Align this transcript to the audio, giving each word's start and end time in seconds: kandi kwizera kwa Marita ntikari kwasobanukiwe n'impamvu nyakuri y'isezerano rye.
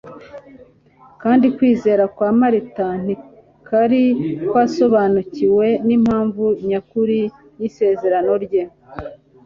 kandi 1.21 1.45
kwizera 1.55 2.03
kwa 2.15 2.29
Marita 2.39 2.87
ntikari 3.03 4.05
kwasobanukiwe 4.49 5.67
n'impamvu 5.87 6.45
nyakuri 6.69 7.19
y'isezerano 7.59 8.33
rye. 8.45 8.63